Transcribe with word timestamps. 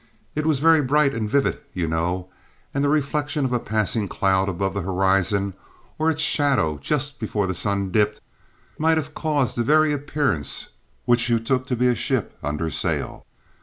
It 0.33 0.47
was 0.47 0.57
very 0.57 0.81
bright 0.81 1.13
and 1.13 1.29
vivid, 1.29 1.59
you 1.75 1.87
know, 1.87 2.27
and 2.73 2.83
the 2.83 2.89
reflection 2.89 3.45
of 3.45 3.53
a 3.53 3.59
passing 3.59 4.07
cloud 4.07 4.49
above 4.49 4.73
the 4.73 4.81
horizon 4.81 5.53
or 5.99 6.09
its 6.09 6.23
shadow 6.23 6.79
just 6.79 7.19
before 7.19 7.45
the 7.45 7.53
sun 7.53 7.91
dipped 7.91 8.19
might 8.79 8.97
have 8.97 9.13
caused 9.13 9.57
that 9.57 9.63
very 9.65 9.93
appearance 9.93 10.69
which 11.05 11.29
you 11.29 11.37
took 11.39 11.67
to 11.67 11.75
be 11.75 11.85
a 11.85 11.93
ship 11.93 12.35
under 12.41 12.71
sail. 12.71 13.27